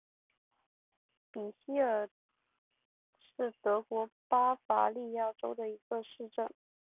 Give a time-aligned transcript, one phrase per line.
[1.31, 2.09] 比希尔
[3.19, 6.51] 是德国巴伐利亚州的一个市镇。